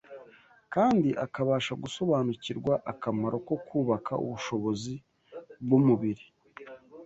kandi 0.73 1.09
akabasha 1.25 1.73
gusobanukirwa 1.83 2.73
akamaro 2.91 3.37
ko 3.47 3.55
kubaka 3.67 4.13
ubushobozi 4.23 4.93
bw’umubiri, 5.63 6.25